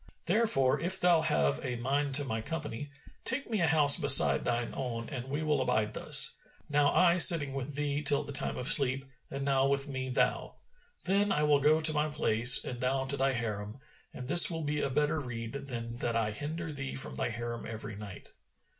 [0.25, 2.89] Therefore if thou have a mind to my company,
[3.23, 7.53] take me a house beside thine own and we will abide thus, now I sitting
[7.53, 10.55] with thee till the time of sleep, and now with me thou.
[11.03, 13.77] Then I will go to my place and thou to thy Harim
[14.11, 17.67] and this will be a better rede than that I hinder thee from thy Harim
[17.67, 18.29] every night.'